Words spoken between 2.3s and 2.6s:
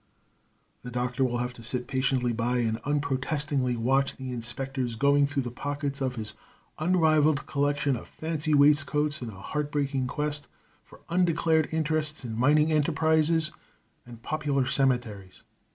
by